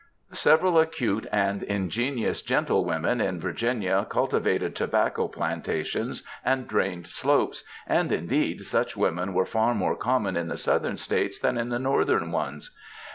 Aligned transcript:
Several" 0.33 0.79
acute 0.79 1.27
and 1.31 1.61
ingenious 1.61 2.41
gentlewomen 2.41 3.19
^^ 3.19 3.23
in 3.23 3.39
Virginia 3.39 4.03
cultivated 4.09 4.75
tobacco 4.75 5.27
plantations 5.27 6.23
and 6.43 6.67
drained 6.67 7.05
slopes, 7.05 7.63
and 7.85 8.11
indeed 8.11 8.61
such 8.61 8.97
women 8.97 9.35
were 9.35 9.45
far 9.45 9.75
more 9.75 9.95
common 9.95 10.35
in 10.35 10.47
the 10.47 10.57
Southern 10.57 10.97
States 10.97 11.37
than 11.39 11.55
in 11.55 11.69
the 11.69 11.77
Northern 11.77 12.31
ones. 12.31 12.75